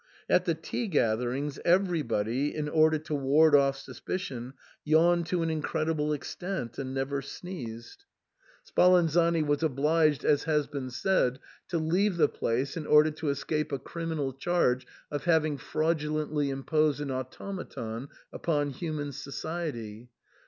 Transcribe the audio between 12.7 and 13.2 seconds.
in order